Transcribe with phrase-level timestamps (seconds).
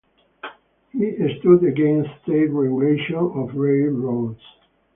[0.93, 4.41] He stood against state regulation of railroads.